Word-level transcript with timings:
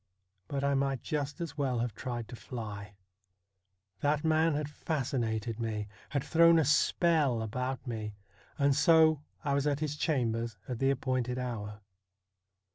But 0.47 0.63
I 0.63 0.73
might 0.73 1.03
just 1.03 1.39
as 1.41 1.59
well 1.59 1.77
have 1.77 1.93
tried 1.93 2.27
to 2.29 2.35
fly. 2.35 2.95
That 3.99 4.23
man 4.23 4.55
had 4.55 4.67
fascinated 4.67 5.59
me; 5.59 5.87
had 6.09 6.23
thrown 6.23 6.57
a 6.57 6.65
spell 6.65 7.43
about 7.43 7.85
me, 7.85 8.15
and 8.57 8.75
so 8.75 9.21
I 9.43 9.53
was 9.53 9.67
at 9.67 9.79
his 9.79 9.95
chambers 9.95 10.57
at 10.67 10.79
the 10.79 10.89
appointed 10.89 11.37
hour. 11.37 11.81